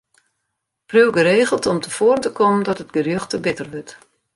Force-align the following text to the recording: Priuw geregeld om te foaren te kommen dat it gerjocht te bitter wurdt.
Priuw 0.85 1.11
geregeld 1.11 1.65
om 1.65 1.79
te 1.81 1.89
foaren 1.89 2.21
te 2.21 2.31
kommen 2.31 2.63
dat 2.63 2.79
it 2.79 2.91
gerjocht 2.91 3.29
te 3.29 3.39
bitter 3.45 3.67
wurdt. 3.69 3.93